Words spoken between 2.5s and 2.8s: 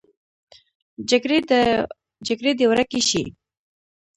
دې